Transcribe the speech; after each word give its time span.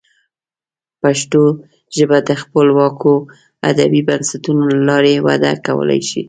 پښتو 1.01 1.41
ژبه 1.97 2.17
د 2.27 2.29
خپلواکو 2.41 3.13
ادبي 3.69 4.01
بنسټونو 4.09 4.63
له 4.71 4.79
لارې 4.89 5.15
وده 5.27 5.51
کولی 5.65 6.01
شي. 6.09 6.19